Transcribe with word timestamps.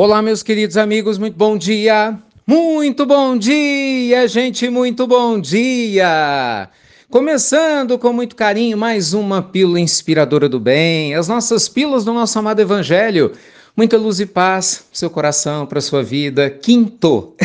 Olá, 0.00 0.22
meus 0.22 0.44
queridos 0.44 0.76
amigos, 0.76 1.18
muito 1.18 1.36
bom 1.36 1.58
dia! 1.58 2.16
Muito 2.46 3.04
bom 3.04 3.36
dia, 3.36 4.28
gente, 4.28 4.70
muito 4.70 5.08
bom 5.08 5.40
dia! 5.40 6.68
Começando 7.10 7.98
com 7.98 8.12
muito 8.12 8.36
carinho 8.36 8.78
mais 8.78 9.12
uma 9.12 9.42
pílula 9.42 9.80
inspiradora 9.80 10.48
do 10.48 10.60
bem, 10.60 11.16
as 11.16 11.26
nossas 11.26 11.68
pílulas 11.68 12.04
do 12.04 12.12
nosso 12.12 12.38
amado 12.38 12.60
Evangelho. 12.60 13.32
Muita 13.78 13.96
luz 13.96 14.18
e 14.18 14.26
paz 14.26 14.78
para 14.78 14.98
seu 14.98 15.08
coração, 15.08 15.64
para 15.64 15.80
sua 15.80 16.02
vida. 16.02 16.50
Quinto. 16.50 17.36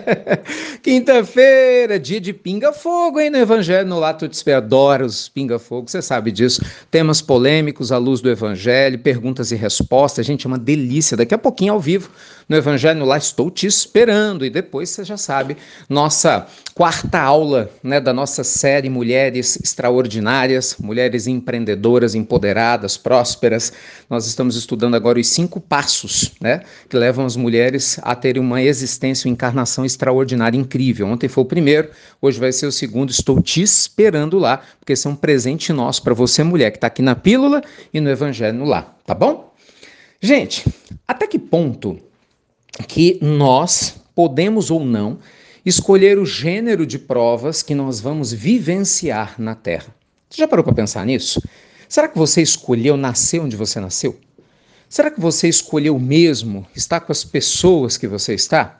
Quinta-feira, 0.82 1.98
dia 1.98 2.20
de 2.20 2.34
pinga-fogo, 2.34 3.18
hein? 3.18 3.30
No 3.30 3.38
Evangelho, 3.38 3.88
no 3.88 3.98
Lato 3.98 4.28
de 4.28 4.36
Espera. 4.36 4.58
Adoro 4.58 5.06
os 5.06 5.30
pinga-fogo, 5.30 5.88
você 5.88 6.02
sabe 6.02 6.30
disso. 6.30 6.62
Temas 6.90 7.22
polêmicos 7.22 7.90
à 7.90 7.96
luz 7.96 8.20
do 8.20 8.28
Evangelho, 8.28 8.98
perguntas 8.98 9.50
e 9.50 9.56
respostas. 9.56 10.26
Gente, 10.26 10.46
é 10.46 10.48
uma 10.48 10.58
delícia. 10.58 11.16
Daqui 11.16 11.32
a 11.32 11.38
pouquinho 11.38 11.72
ao 11.72 11.80
vivo 11.80 12.10
no 12.46 12.58
Evangelho 12.58 13.06
lá 13.06 13.16
estou 13.16 13.50
te 13.50 13.66
esperando. 13.66 14.44
E 14.44 14.50
depois 14.50 14.90
você 14.90 15.04
já 15.04 15.16
sabe, 15.16 15.56
nossa 15.88 16.46
quarta 16.74 17.18
aula 17.18 17.70
né, 17.82 17.98
da 17.98 18.12
nossa 18.12 18.44
série 18.44 18.90
Mulheres 18.90 19.56
Extraordinárias, 19.56 20.76
Mulheres 20.78 21.26
Empreendedoras, 21.26 22.14
Empoderadas, 22.14 22.98
Prósperas. 22.98 23.72
Nós 24.10 24.26
estamos 24.26 24.54
estudando 24.54 24.96
agora 24.96 25.18
os 25.18 25.28
cinco 25.28 25.61
passos 25.68 26.32
né, 26.40 26.62
que 26.88 26.96
levam 26.96 27.24
as 27.24 27.36
mulheres 27.36 27.98
a 28.02 28.14
terem 28.14 28.42
uma 28.42 28.62
existência, 28.62 29.28
uma 29.28 29.32
encarnação 29.32 29.84
extraordinária, 29.84 30.58
incrível. 30.58 31.06
Ontem 31.06 31.28
foi 31.28 31.44
o 31.44 31.46
primeiro, 31.46 31.90
hoje 32.20 32.38
vai 32.38 32.52
ser 32.52 32.66
o 32.66 32.72
segundo. 32.72 33.10
Estou 33.10 33.40
te 33.40 33.62
esperando 33.62 34.38
lá, 34.38 34.62
porque 34.78 34.92
esse 34.92 35.06
é 35.06 35.10
um 35.10 35.16
presente 35.16 35.72
nosso 35.72 36.02
para 36.02 36.14
você, 36.14 36.42
mulher, 36.42 36.70
que 36.70 36.76
está 36.76 36.88
aqui 36.88 37.02
na 37.02 37.14
pílula 37.14 37.62
e 37.92 38.00
no 38.00 38.10
Evangelho 38.10 38.64
lá, 38.64 38.94
tá 39.06 39.14
bom? 39.14 39.52
Gente, 40.20 40.64
até 41.06 41.26
que 41.26 41.38
ponto 41.38 41.98
que 42.86 43.18
nós 43.20 43.96
podemos 44.14 44.70
ou 44.70 44.84
não 44.84 45.18
escolher 45.64 46.18
o 46.18 46.26
gênero 46.26 46.84
de 46.84 46.98
provas 46.98 47.62
que 47.62 47.74
nós 47.74 48.00
vamos 48.00 48.32
vivenciar 48.32 49.36
na 49.38 49.54
Terra. 49.54 49.94
Você 50.28 50.40
já 50.40 50.48
parou 50.48 50.64
para 50.64 50.74
pensar 50.74 51.04
nisso? 51.06 51.42
Será 51.88 52.08
que 52.08 52.18
você 52.18 52.40
escolheu 52.40 52.96
nascer 52.96 53.40
onde 53.40 53.56
você 53.56 53.78
nasceu? 53.78 54.18
Será 54.92 55.10
que 55.10 55.18
você 55.18 55.48
escolheu 55.48 55.98
mesmo 55.98 56.66
estar 56.76 57.00
com 57.00 57.10
as 57.10 57.24
pessoas 57.24 57.96
que 57.96 58.06
você 58.06 58.34
está? 58.34 58.78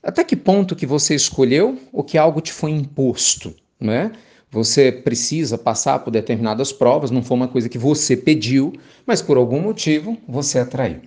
Até 0.00 0.22
que 0.22 0.36
ponto 0.36 0.76
que 0.76 0.86
você 0.86 1.16
escolheu 1.16 1.80
ou 1.92 2.04
que 2.04 2.16
algo 2.16 2.40
te 2.40 2.52
foi 2.52 2.70
imposto, 2.70 3.52
né? 3.80 4.12
Você 4.52 4.92
precisa 4.92 5.58
passar 5.58 5.98
por 5.98 6.12
determinadas 6.12 6.70
provas, 6.70 7.10
não 7.10 7.24
foi 7.24 7.36
uma 7.36 7.48
coisa 7.48 7.68
que 7.68 7.76
você 7.76 8.16
pediu, 8.16 8.72
mas 9.04 9.20
por 9.20 9.36
algum 9.36 9.60
motivo 9.60 10.16
você 10.28 10.60
atraiu. 10.60 11.00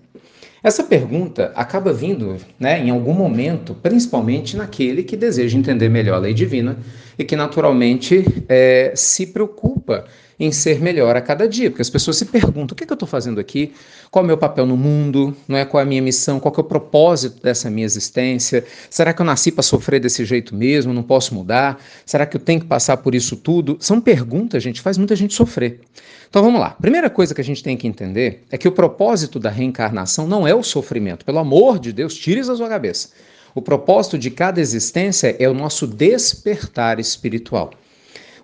Essa 0.61 0.83
pergunta 0.83 1.53
acaba 1.56 1.94
vindo 1.94 2.36
né, 2.59 2.83
em 2.83 2.89
algum 2.89 3.13
momento, 3.13 3.73
principalmente 3.73 4.58
naquele 4.58 5.03
que 5.03 5.16
deseja 5.16 5.58
entender 5.58 5.88
melhor 5.88 6.16
a 6.16 6.19
lei 6.19 6.33
divina 6.33 6.78
e 7.17 7.23
que 7.23 7.38
naturalmente 7.38 8.25
é, 8.50 8.91
se 8.97 9.28
preocupa 9.28 10.03
em 10.39 10.52
ser 10.52 10.81
melhor 10.81 11.16
a 11.16 11.22
cada 11.22 11.47
dia, 11.47 11.69
porque 11.69 11.81
as 11.81 11.89
pessoas 11.89 12.17
se 12.17 12.25
perguntam: 12.25 12.73
o 12.73 12.75
que, 12.75 12.83
é 12.83 12.88
que 12.88 12.94
eu 12.94 12.95
estou 12.95 13.08
fazendo 13.08 13.39
aqui? 13.39 13.73
Qual 14.11 14.22
é 14.22 14.25
o 14.25 14.28
meu 14.28 14.38
papel 14.38 14.66
no 14.66 14.78
mundo? 14.78 15.36
Não 15.47 15.58
é 15.58 15.66
qual 15.66 15.80
é 15.81 15.83
a 15.83 15.88
minha 15.88 16.02
missão? 16.02 16.39
Qual 16.39 16.53
é 16.55 16.59
o 16.59 16.64
propósito 16.64 17.41
dessa 17.41 17.69
minha 17.69 17.86
existência? 17.86 18.66
Será 18.89 19.13
que 19.13 19.22
eu 19.22 19.25
nasci 19.25 19.52
para 19.52 19.63
sofrer 19.63 20.00
desse 20.00 20.25
jeito 20.25 20.56
mesmo? 20.56 20.94
Não 20.94 21.03
posso 21.03 21.33
mudar? 21.33 21.81
Será 22.06 22.25
que 22.25 22.38
eu 22.38 22.41
tenho 22.41 22.59
que 22.59 22.67
passar 22.67 22.97
por 22.97 23.16
isso 23.16 23.36
tudo? 23.36 23.78
São 23.80 24.00
perguntas, 24.02 24.61
gente, 24.61 24.81
faz 24.81 24.97
muita 24.97 25.16
gente 25.16 25.33
sofrer. 25.33 25.81
Então 26.30 26.44
vamos 26.44 26.59
lá. 26.59 26.72
Primeira 26.72 27.09
coisa 27.09 27.33
que 27.33 27.41
a 27.41 27.44
gente 27.44 27.63
tem 27.63 27.78
que 27.78 27.88
entender 27.88 28.44
é 28.52 28.58
que 28.58 28.67
o 28.67 28.72
propósito 28.72 29.39
da 29.39 29.50
reencarnação 29.50 30.28
não 30.28 30.47
é 30.47 30.53
o 30.53 30.63
sofrimento. 30.63 31.25
Pelo 31.25 31.39
amor 31.39 31.80
de 31.80 31.94
Deus, 31.94 32.16
tire 32.16 32.41
isso 32.41 32.50
da 32.50 32.58
sua 32.58 32.67
cabeça. 32.67 33.09
O 33.53 33.61
propósito 33.61 34.17
de 34.17 34.30
cada 34.30 34.59
existência 34.59 35.33
é 35.39 35.47
o 35.47 35.53
nosso 35.53 35.88
despertar 35.88 37.00
espiritual. 37.00 37.72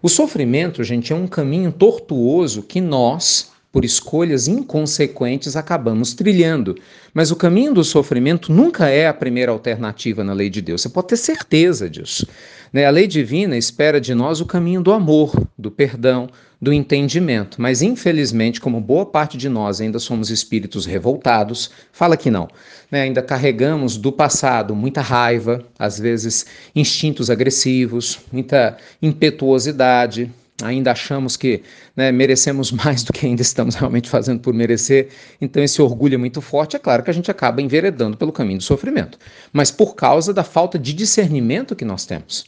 O 0.04 0.10
sofrimento, 0.10 0.84
gente, 0.84 1.14
é 1.14 1.16
um 1.16 1.28
caminho 1.28 1.72
tortuoso 1.72 2.64
que 2.64 2.82
nós, 2.82 3.52
por 3.72 3.86
escolhas 3.86 4.48
inconsequentes, 4.48 5.56
acabamos 5.56 6.14
trilhando. 6.16 6.76
Mas 7.14 7.30
o 7.30 7.36
caminho 7.36 7.72
do 7.72 7.84
sofrimento 7.84 8.52
nunca 8.52 8.90
é 8.90 9.08
a 9.08 9.14
primeira 9.14 9.52
alternativa 9.52 10.24
na 10.24 10.34
lei 10.34 10.50
de 10.50 10.60
Deus. 10.60 10.82
Você 10.82 10.90
pode 10.90 11.10
ter 11.10 11.18
certeza 11.18 11.88
disso. 11.88 12.26
Né? 12.72 12.86
A 12.86 12.90
lei 12.90 13.08
divina 13.08 13.58
espera 13.58 14.00
de 14.00 14.14
nós 14.14 14.40
o 14.40 14.46
caminho 14.46 14.82
do 14.82 14.92
amor, 14.92 15.34
do 15.58 15.70
perdão, 15.70 16.30
do 16.62 16.72
entendimento, 16.72 17.60
mas 17.60 17.82
infelizmente, 17.82 18.62
como 18.62 18.80
boa 18.80 19.04
parte 19.04 19.36
de 19.36 19.50
nós 19.50 19.82
ainda 19.82 19.98
somos 19.98 20.30
espíritos 20.30 20.86
revoltados, 20.86 21.72
fala 21.92 22.16
que 22.16 22.30
não. 22.30 22.48
Né? 22.92 23.02
Ainda 23.02 23.22
carregamos 23.22 23.98
do 23.98 24.12
passado 24.12 24.76
muita 24.76 25.02
raiva, 25.02 25.66
às 25.78 25.98
vezes 25.98 26.46
instintos 26.76 27.32
agressivos, 27.32 28.20
muita 28.32 28.78
impetuosidade, 29.02 30.32
ainda 30.64 30.92
achamos 30.92 31.36
que 31.36 31.64
né, 31.96 32.12
merecemos 32.12 32.70
mais 32.72 33.04
do 33.04 33.12
que 33.12 33.26
ainda 33.26 33.42
estamos 33.42 33.74
realmente 33.74 34.08
fazendo 34.08 34.40
por 34.40 34.54
merecer, 34.54 35.10
então 35.42 35.64
esse 35.64 35.82
orgulho 35.82 36.14
é 36.14 36.18
muito 36.18 36.42
forte. 36.42 36.76
É 36.76 36.80
claro 36.80 37.02
que 37.02 37.10
a 37.10 37.14
gente 37.14 37.32
acaba 37.32 37.60
enveredando 37.60 38.16
pelo 38.16 38.32
caminho 38.32 38.60
do 38.60 38.64
sofrimento, 38.64 39.18
mas 39.52 39.72
por 39.72 39.96
causa 39.96 40.32
da 40.32 40.44
falta 40.44 40.78
de 40.78 40.94
discernimento 40.94 41.76
que 41.76 41.84
nós 41.84 42.06
temos. 42.06 42.46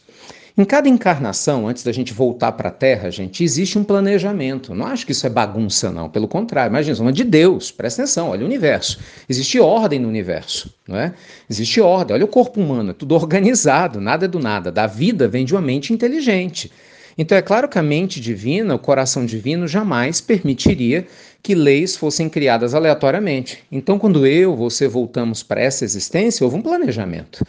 Em 0.56 0.64
cada 0.64 0.88
encarnação, 0.88 1.68
antes 1.68 1.84
da 1.84 1.92
gente 1.92 2.14
voltar 2.14 2.52
para 2.52 2.70
a 2.70 2.72
Terra, 2.72 3.10
gente, 3.10 3.44
existe 3.44 3.80
um 3.80 3.84
planejamento. 3.84 4.76
Não 4.76 4.86
acho 4.86 5.04
que 5.04 5.12
isso 5.12 5.26
é 5.26 5.30
bagunça, 5.30 5.92
não. 5.92 6.08
Pelo 6.08 6.28
contrário, 6.28 6.70
imagina, 6.70 6.96
uma 7.02 7.12
de 7.12 7.24
Deus. 7.24 7.72
Presta 7.72 8.04
atenção, 8.04 8.30
olha 8.30 8.44
o 8.44 8.46
universo. 8.46 9.00
Existe 9.28 9.60
ordem 9.60 9.98
no 9.98 10.08
universo, 10.08 10.72
não 10.88 10.96
é? 10.96 11.16
Existe 11.50 11.82
ordem. 11.82 12.14
Olha 12.14 12.26
o 12.26 12.28
corpo 12.28 12.62
humano, 12.62 12.92
é 12.92 12.94
tudo 12.94 13.16
organizado, 13.16 14.00
nada 14.00 14.26
é 14.26 14.28
do 14.28 14.38
nada. 14.38 14.72
Da 14.72 14.86
vida 14.86 15.28
vem 15.28 15.44
de 15.44 15.56
uma 15.56 15.62
mente 15.62 15.92
inteligente. 15.92 16.72
Então 17.18 17.36
é 17.36 17.42
claro 17.42 17.68
que 17.68 17.80
a 17.80 17.84
mente 17.84 18.22
divina, 18.22 18.76
o 18.76 18.80
coração 18.80 19.26
divino, 19.26 19.68
jamais 19.68 20.22
permitiria 20.22 21.08
que 21.42 21.56
leis 21.56 21.96
fossem 21.96 22.30
criadas 22.30 22.76
aleatoriamente. 22.76 23.64
Então, 23.72 23.98
quando 23.98 24.26
eu, 24.28 24.56
você 24.56 24.88
voltamos 24.88 25.42
para 25.42 25.62
essa 25.62 25.84
existência, 25.84 26.44
houve 26.44 26.58
um 26.58 26.62
planejamento. 26.62 27.44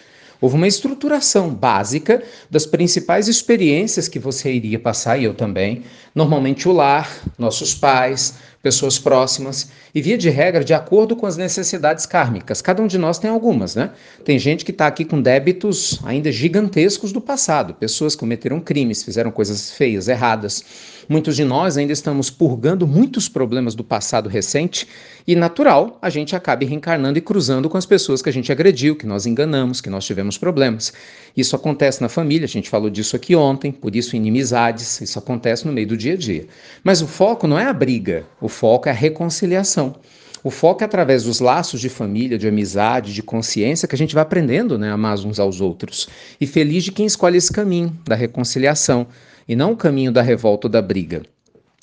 Houve 0.44 0.56
uma 0.56 0.68
estruturação 0.68 1.48
básica 1.48 2.22
das 2.50 2.66
principais 2.66 3.28
experiências 3.28 4.08
que 4.08 4.18
você 4.18 4.52
iria 4.52 4.78
passar, 4.78 5.16
e 5.16 5.24
eu 5.24 5.32
também. 5.32 5.84
Normalmente 6.14 6.68
o 6.68 6.72
lar, 6.72 7.10
nossos 7.38 7.74
pais, 7.74 8.34
pessoas 8.64 8.98
próximas, 8.98 9.68
e 9.94 10.00
via 10.00 10.16
de 10.16 10.30
regra 10.30 10.64
de 10.64 10.72
acordo 10.72 11.14
com 11.14 11.26
as 11.26 11.36
necessidades 11.36 12.06
kármicas. 12.06 12.62
Cada 12.62 12.82
um 12.82 12.86
de 12.86 12.96
nós 12.96 13.18
tem 13.18 13.30
algumas, 13.30 13.76
né? 13.76 13.90
Tem 14.24 14.38
gente 14.38 14.64
que 14.64 14.70
está 14.70 14.86
aqui 14.86 15.04
com 15.04 15.20
débitos 15.20 16.00
ainda 16.02 16.32
gigantescos 16.32 17.12
do 17.12 17.20
passado, 17.20 17.74
pessoas 17.74 18.14
que 18.14 18.20
cometeram 18.20 18.58
crimes, 18.60 19.02
fizeram 19.02 19.30
coisas 19.30 19.70
feias, 19.70 20.08
erradas. 20.08 20.64
Muitos 21.06 21.36
de 21.36 21.44
nós 21.44 21.76
ainda 21.76 21.92
estamos 21.92 22.30
purgando 22.30 22.86
muitos 22.86 23.28
problemas 23.28 23.74
do 23.74 23.84
passado 23.84 24.28
recente 24.28 24.88
e 25.26 25.36
natural 25.36 25.98
a 26.00 26.08
gente 26.08 26.34
acabe 26.34 26.64
reencarnando 26.64 27.18
e 27.18 27.20
cruzando 27.20 27.68
com 27.68 27.76
as 27.76 27.84
pessoas 27.84 28.22
que 28.22 28.30
a 28.30 28.32
gente 28.32 28.50
agrediu, 28.50 28.96
que 28.96 29.06
nós 29.06 29.26
enganamos, 29.26 29.82
que 29.82 29.90
nós 29.90 30.06
tivemos 30.06 30.38
problemas. 30.38 30.92
Isso 31.36 31.54
acontece 31.54 32.00
na 32.00 32.08
família, 32.08 32.46
a 32.46 32.48
gente 32.48 32.70
falou 32.70 32.88
disso 32.88 33.16
aqui 33.16 33.36
ontem, 33.36 33.70
por 33.70 33.94
isso 33.94 34.16
inimizades, 34.16 35.00
isso 35.02 35.18
acontece 35.18 35.66
no 35.66 35.72
meio 35.72 35.88
do 35.88 35.96
dia 35.96 36.14
a 36.14 36.16
dia. 36.16 36.46
Mas 36.82 37.02
o 37.02 37.06
foco 37.06 37.46
não 37.46 37.58
é 37.58 37.66
a 37.66 37.72
briga, 37.72 38.24
o 38.40 38.48
foco 38.54 38.88
é 38.88 38.92
a 38.92 38.94
reconciliação. 38.94 39.96
O 40.42 40.50
foco 40.50 40.82
é 40.82 40.84
através 40.84 41.24
dos 41.24 41.40
laços 41.40 41.80
de 41.80 41.88
família, 41.88 42.38
de 42.38 42.46
amizade, 42.46 43.12
de 43.12 43.22
consciência 43.22 43.88
que 43.88 43.94
a 43.94 43.98
gente 43.98 44.14
vai 44.14 44.22
aprendendo 44.22 44.78
né, 44.78 44.90
a 44.90 44.94
amar 44.94 45.18
uns 45.18 45.40
aos 45.40 45.60
outros. 45.60 46.08
E 46.40 46.46
feliz 46.46 46.84
de 46.84 46.92
quem 46.92 47.06
escolhe 47.06 47.38
esse 47.38 47.52
caminho 47.52 47.96
da 48.04 48.14
reconciliação 48.14 49.06
e 49.48 49.56
não 49.56 49.72
o 49.72 49.76
caminho 49.76 50.12
da 50.12 50.22
revolta 50.22 50.66
ou 50.66 50.70
da 50.70 50.80
briga. 50.80 51.22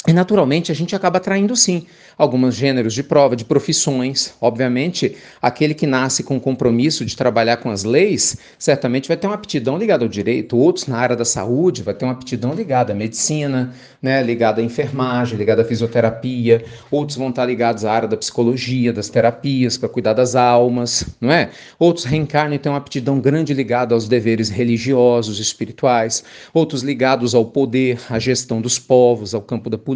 E 0.07 0.13
naturalmente 0.13 0.72
a 0.72 0.75
gente 0.75 0.95
acaba 0.95 1.17
atraindo 1.17 1.56
sim 1.56 1.85
alguns 2.17 2.56
gêneros 2.56 2.94
de 2.94 3.03
prova, 3.03 3.35
de 3.35 3.45
profissões. 3.45 4.34
Obviamente, 4.41 5.16
aquele 5.39 5.75
que 5.75 5.85
nasce 5.85 6.23
com 6.23 6.37
o 6.37 6.41
compromisso 6.41 7.05
de 7.05 7.16
trabalhar 7.16 7.58
com 7.58 7.70
as 7.70 7.84
leis, 7.84 8.37
certamente 8.58 9.08
vai 9.08 9.16
ter 9.16 9.28
uma 9.28 9.35
aptidão 9.35 9.78
ligada 9.78 10.03
ao 10.03 10.09
direito, 10.09 10.58
outros 10.58 10.87
na 10.87 10.97
área 10.97 11.16
da 11.16 11.25
saúde 11.25 11.84
vai 11.84 11.93
ter 11.93 12.05
uma 12.05 12.14
aptidão 12.14 12.53
ligada 12.53 12.93
à 12.93 12.96
medicina, 12.96 13.73
né, 14.02 14.23
ligada 14.23 14.61
à 14.61 14.64
enfermagem, 14.64 15.37
ligada 15.37 15.61
à 15.61 15.66
fisioterapia, 15.66 16.64
outros 16.90 17.17
vão 17.17 17.29
estar 17.29 17.46
ligados 17.46 17.85
à 17.85 17.91
área 17.91 18.08
da 18.08 18.17
psicologia, 18.17 18.91
das 18.91 19.09
terapias, 19.09 19.78
para 19.78 19.90
cuidar 19.90 20.14
das 20.14 20.35
almas, 20.35 21.05
não 21.20 21.31
é? 21.31 21.52
Outros 21.78 22.05
reencarnam 22.05 22.55
e 22.55 22.59
têm 22.59 22.72
uma 22.72 22.78
aptidão 22.79 23.20
grande 23.20 23.53
ligada 23.53 23.93
aos 23.93 24.08
deveres 24.08 24.49
religiosos, 24.49 25.40
espirituais, 25.40 26.23
outros 26.53 26.81
ligados 26.81 27.35
ao 27.35 27.46
poder, 27.46 27.99
à 28.09 28.17
gestão 28.17 28.59
dos 28.61 28.79
povos, 28.79 29.35
ao 29.35 29.41
campo 29.41 29.70
da 29.70 29.78
política, 29.78 29.91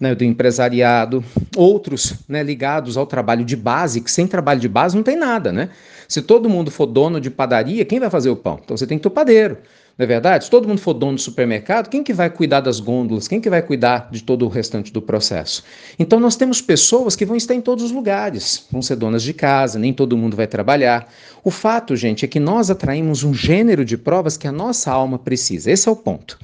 né, 0.00 0.14
do 0.14 0.24
empresariado, 0.24 1.24
outros 1.56 2.14
né, 2.28 2.42
ligados 2.42 2.96
ao 2.96 3.06
trabalho 3.06 3.44
de 3.44 3.56
base, 3.56 4.00
que 4.00 4.10
sem 4.10 4.26
trabalho 4.26 4.60
de 4.60 4.68
base 4.68 4.96
não 4.96 5.02
tem 5.02 5.16
nada, 5.16 5.52
né? 5.52 5.70
Se 6.08 6.20
todo 6.22 6.48
mundo 6.48 6.70
for 6.70 6.86
dono 6.86 7.20
de 7.20 7.30
padaria, 7.30 7.84
quem 7.84 7.98
vai 7.98 8.10
fazer 8.10 8.30
o 8.30 8.36
pão? 8.36 8.60
Então 8.62 8.76
você 8.76 8.86
tem 8.86 8.98
que 8.98 9.02
ter 9.02 9.08
o 9.08 9.10
padeiro. 9.10 9.58
Não 9.96 10.04
é 10.04 10.06
verdade? 10.06 10.44
Se 10.44 10.50
todo 10.50 10.66
mundo 10.66 10.80
for 10.80 10.92
dono 10.92 11.14
do 11.14 11.20
supermercado, 11.20 11.88
quem 11.88 12.02
que 12.02 12.12
vai 12.12 12.28
cuidar 12.28 12.60
das 12.60 12.80
gôndolas? 12.80 13.28
Quem 13.28 13.40
que 13.40 13.48
vai 13.48 13.62
cuidar 13.62 14.08
de 14.10 14.24
todo 14.24 14.44
o 14.44 14.48
restante 14.48 14.92
do 14.92 15.00
processo? 15.00 15.62
Então 15.96 16.18
nós 16.18 16.34
temos 16.34 16.60
pessoas 16.60 17.14
que 17.14 17.24
vão 17.24 17.36
estar 17.36 17.54
em 17.54 17.60
todos 17.60 17.84
os 17.84 17.92
lugares, 17.92 18.66
vão 18.72 18.82
ser 18.82 18.96
donas 18.96 19.22
de 19.22 19.32
casa, 19.32 19.78
nem 19.78 19.92
todo 19.92 20.16
mundo 20.16 20.36
vai 20.36 20.48
trabalhar. 20.48 21.08
O 21.44 21.50
fato, 21.50 21.94
gente, 21.94 22.24
é 22.24 22.28
que 22.28 22.40
nós 22.40 22.70
atraímos 22.70 23.22
um 23.22 23.32
gênero 23.32 23.84
de 23.84 23.96
provas 23.96 24.36
que 24.36 24.48
a 24.48 24.52
nossa 24.52 24.90
alma 24.90 25.16
precisa. 25.16 25.70
Esse 25.70 25.88
é 25.88 25.92
o 25.92 25.96
ponto. 25.96 26.40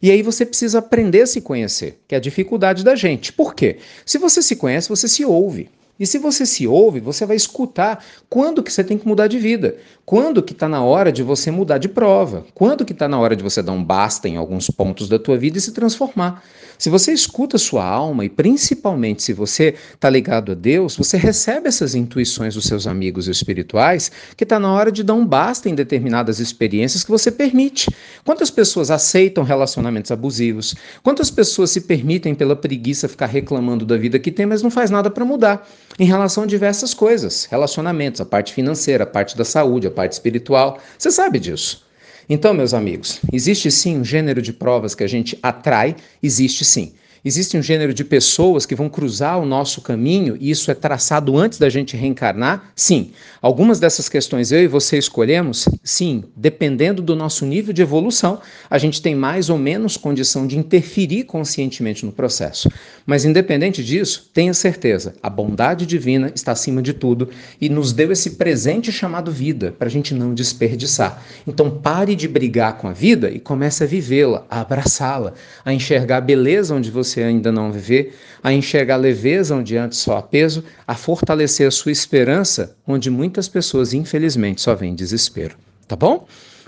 E 0.00 0.10
aí 0.10 0.22
você 0.22 0.44
precisa 0.44 0.78
aprender 0.78 1.22
a 1.22 1.26
se 1.26 1.40
conhecer, 1.40 1.98
que 2.06 2.14
é 2.14 2.18
a 2.18 2.20
dificuldade 2.20 2.84
da 2.84 2.94
gente. 2.94 3.32
Por 3.32 3.54
quê? 3.54 3.78
Se 4.04 4.18
você 4.18 4.42
se 4.42 4.56
conhece, 4.56 4.88
você 4.88 5.08
se 5.08 5.24
ouve. 5.24 5.68
E 5.98 6.06
se 6.06 6.18
você 6.18 6.44
se 6.44 6.66
ouve, 6.66 6.98
você 6.98 7.24
vai 7.24 7.36
escutar 7.36 8.04
quando 8.28 8.64
que 8.64 8.72
você 8.72 8.82
tem 8.82 8.98
que 8.98 9.06
mudar 9.06 9.28
de 9.28 9.38
vida, 9.38 9.76
quando 10.04 10.42
que 10.42 10.52
está 10.52 10.68
na 10.68 10.82
hora 10.82 11.12
de 11.12 11.22
você 11.22 11.52
mudar 11.52 11.78
de 11.78 11.88
prova, 11.88 12.44
quando 12.52 12.84
que 12.84 12.92
está 12.92 13.06
na 13.06 13.18
hora 13.18 13.36
de 13.36 13.44
você 13.44 13.62
dar 13.62 13.72
um 13.72 13.82
basta 13.82 14.28
em 14.28 14.36
alguns 14.36 14.68
pontos 14.68 15.08
da 15.08 15.20
tua 15.20 15.38
vida 15.38 15.56
e 15.56 15.60
se 15.60 15.70
transformar. 15.70 16.42
Se 16.76 16.90
você 16.90 17.12
escuta 17.12 17.56
sua 17.56 17.84
alma 17.84 18.24
e 18.24 18.28
principalmente 18.28 19.22
se 19.22 19.32
você 19.32 19.74
está 19.94 20.10
ligado 20.10 20.52
a 20.52 20.54
Deus, 20.54 20.96
você 20.96 21.16
recebe 21.16 21.68
essas 21.68 21.94
intuições 21.94 22.54
dos 22.54 22.64
seus 22.64 22.86
amigos 22.86 23.28
espirituais 23.28 24.10
que 24.36 24.42
está 24.44 24.58
na 24.58 24.72
hora 24.72 24.90
de 24.90 25.04
dar 25.04 25.14
um 25.14 25.24
basta 25.24 25.68
em 25.68 25.74
determinadas 25.74 26.40
experiências 26.40 27.04
que 27.04 27.10
você 27.10 27.30
permite. 27.30 27.88
Quantas 28.24 28.50
pessoas 28.50 28.90
aceitam 28.90 29.44
relacionamentos 29.44 30.10
abusivos? 30.10 30.74
Quantas 31.02 31.30
pessoas 31.30 31.70
se 31.70 31.82
permitem 31.82 32.34
pela 32.34 32.56
preguiça 32.56 33.08
ficar 33.08 33.26
reclamando 33.26 33.86
da 33.86 33.96
vida 33.96 34.18
que 34.18 34.32
tem, 34.32 34.44
mas 34.44 34.62
não 34.62 34.70
faz 34.70 34.90
nada 34.90 35.08
para 35.08 35.24
mudar? 35.24 35.66
Em 35.98 36.04
relação 36.06 36.44
a 36.44 36.46
diversas 36.46 36.92
coisas, 36.92 37.44
relacionamentos, 37.44 38.20
a 38.20 38.24
parte 38.24 38.52
financeira, 38.52 39.04
a 39.04 39.06
parte 39.06 39.36
da 39.36 39.44
saúde, 39.44 39.86
a 39.86 39.90
parte 39.90 40.12
espiritual. 40.12 40.78
Você 40.98 41.10
sabe 41.10 41.38
disso. 41.38 41.84
Então, 42.28 42.54
meus 42.54 42.72
amigos, 42.72 43.20
existe 43.32 43.70
sim 43.70 43.98
um 43.98 44.04
gênero 44.04 44.40
de 44.40 44.52
provas 44.52 44.94
que 44.94 45.04
a 45.04 45.08
gente 45.08 45.38
atrai, 45.42 45.94
existe 46.22 46.64
sim. 46.64 46.94
Existe 47.26 47.56
um 47.56 47.62
gênero 47.62 47.94
de 47.94 48.04
pessoas 48.04 48.66
que 48.66 48.74
vão 48.74 48.90
cruzar 48.90 49.40
o 49.40 49.46
nosso 49.46 49.80
caminho 49.80 50.36
e 50.38 50.50
isso 50.50 50.70
é 50.70 50.74
traçado 50.74 51.38
antes 51.38 51.58
da 51.58 51.70
gente 51.70 51.96
reencarnar? 51.96 52.70
Sim. 52.76 53.12
Algumas 53.40 53.80
dessas 53.80 54.10
questões 54.10 54.52
eu 54.52 54.62
e 54.62 54.68
você 54.68 54.98
escolhemos? 54.98 55.66
Sim. 55.82 56.24
Dependendo 56.36 57.00
do 57.00 57.16
nosso 57.16 57.46
nível 57.46 57.72
de 57.72 57.80
evolução, 57.80 58.42
a 58.68 58.76
gente 58.76 59.00
tem 59.00 59.14
mais 59.14 59.48
ou 59.48 59.56
menos 59.56 59.96
condição 59.96 60.46
de 60.46 60.58
interferir 60.58 61.24
conscientemente 61.24 62.04
no 62.04 62.12
processo. 62.12 62.70
Mas 63.06 63.24
independente 63.24 63.82
disso, 63.82 64.28
tenha 64.34 64.52
certeza, 64.52 65.14
a 65.22 65.30
bondade 65.30 65.86
divina 65.86 66.30
está 66.34 66.52
acima 66.52 66.82
de 66.82 66.92
tudo 66.92 67.30
e 67.58 67.70
nos 67.70 67.94
deu 67.94 68.12
esse 68.12 68.32
presente 68.32 68.92
chamado 68.92 69.32
vida 69.32 69.74
para 69.78 69.88
a 69.88 69.90
gente 69.90 70.12
não 70.12 70.34
desperdiçar. 70.34 71.22
Então 71.46 71.70
pare 71.70 72.14
de 72.14 72.28
brigar 72.28 72.76
com 72.76 72.86
a 72.86 72.92
vida 72.92 73.30
e 73.30 73.40
comece 73.40 73.82
a 73.82 73.86
vivê-la, 73.86 74.44
a 74.50 74.60
abraçá-la, 74.60 75.32
a 75.64 75.72
enxergar 75.72 76.18
a 76.18 76.20
beleza 76.20 76.74
onde 76.74 76.90
você 76.90 77.13
você 77.14 77.22
ainda 77.22 77.52
não 77.52 77.70
vê, 77.70 78.12
a 78.42 78.52
enxergar 78.52 78.96
leveza 78.96 79.54
onde 79.54 79.76
antes 79.76 79.98
só 79.98 80.18
há 80.18 80.22
peso, 80.22 80.64
a 80.86 80.94
fortalecer 80.94 81.66
a 81.66 81.70
sua 81.70 81.92
esperança 81.92 82.76
onde 82.86 83.10
muitas 83.10 83.48
pessoas, 83.48 83.94
infelizmente, 83.94 84.60
só 84.60 84.74
veem 84.74 84.94
desespero. 84.94 85.56
Tá 85.86 85.94
bom? 85.94 86.26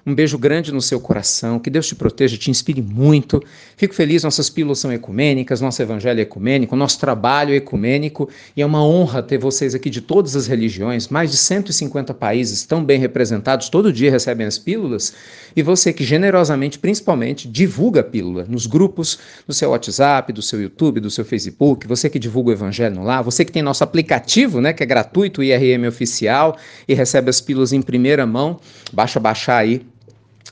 Um 0.08 0.14
beijo 0.14 0.38
grande 0.38 0.72
no 0.72 0.80
seu 0.80 1.00
coração, 1.00 1.58
que 1.58 1.68
Deus 1.68 1.88
te 1.88 1.96
proteja, 1.96 2.38
te 2.38 2.48
inspire 2.48 2.80
muito. 2.80 3.42
Fico 3.76 3.92
feliz, 3.92 4.22
nossas 4.22 4.48
pílulas 4.48 4.78
são 4.78 4.92
ecumênicas, 4.92 5.60
nosso 5.60 5.82
evangelho 5.82 6.20
é 6.20 6.22
ecumênico, 6.22 6.76
nosso 6.76 7.00
trabalho 7.00 7.52
é 7.52 7.56
ecumênico 7.56 8.28
e 8.56 8.62
é 8.62 8.66
uma 8.66 8.86
honra 8.86 9.20
ter 9.20 9.36
vocês 9.36 9.74
aqui 9.74 9.90
de 9.90 10.00
todas 10.00 10.36
as 10.36 10.46
religiões, 10.46 11.08
mais 11.08 11.32
de 11.32 11.36
150 11.36 12.14
países 12.14 12.64
tão 12.64 12.84
bem 12.84 13.00
representados, 13.00 13.68
todo 13.68 13.92
dia 13.92 14.08
recebem 14.08 14.46
as 14.46 14.56
pílulas, 14.56 15.12
e 15.56 15.62
você 15.62 15.92
que 15.92 16.04
generosamente, 16.04 16.78
principalmente, 16.78 17.48
divulga 17.48 18.00
a 18.00 18.04
pílula 18.04 18.46
nos 18.48 18.64
grupos, 18.66 19.18
no 19.48 19.52
seu 19.52 19.70
WhatsApp, 19.70 20.32
do 20.32 20.40
seu 20.40 20.62
YouTube, 20.62 21.00
do 21.00 21.10
seu 21.10 21.24
Facebook, 21.24 21.84
você 21.84 22.08
que 22.08 22.20
divulga 22.20 22.50
o 22.50 22.52
evangelho 22.52 23.02
lá, 23.02 23.20
você 23.20 23.44
que 23.44 23.50
tem 23.50 23.60
nosso 23.60 23.82
aplicativo, 23.82 24.60
né, 24.60 24.72
que 24.72 24.84
é 24.84 24.86
gratuito, 24.86 25.42
IRM 25.42 25.88
oficial, 25.88 26.56
e 26.86 26.94
recebe 26.94 27.28
as 27.28 27.40
pílulas 27.40 27.72
em 27.72 27.82
primeira 27.82 28.24
mão, 28.24 28.60
baixa 28.92 29.18
baixar 29.18 29.56
aí 29.56 29.84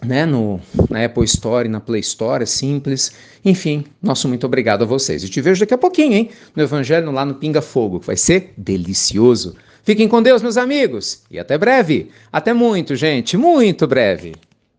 né, 0.04 0.26
no, 0.26 0.60
na 0.90 1.04
Apple 1.04 1.24
Store, 1.24 1.68
na 1.68 1.80
Play 1.80 2.00
Store, 2.00 2.46
simples. 2.46 3.12
Enfim, 3.44 3.84
nosso 4.02 4.28
muito 4.28 4.46
obrigado 4.46 4.82
a 4.82 4.86
vocês. 4.86 5.24
E 5.24 5.28
te 5.28 5.40
vejo 5.40 5.60
daqui 5.60 5.74
a 5.74 5.78
pouquinho, 5.78 6.14
hein? 6.14 6.30
No 6.54 6.62
Evangelho 6.62 7.10
lá 7.10 7.24
no 7.24 7.34
Pinga 7.34 7.62
Fogo, 7.62 8.00
que 8.00 8.06
vai 8.06 8.16
ser 8.16 8.52
delicioso. 8.56 9.56
Fiquem 9.82 10.08
com 10.08 10.22
Deus, 10.22 10.42
meus 10.42 10.56
amigos, 10.56 11.22
e 11.30 11.38
até 11.38 11.58
breve. 11.58 12.10
Até 12.32 12.52
muito, 12.52 12.96
gente, 12.96 13.36
muito 13.36 13.86
breve. 13.86 14.34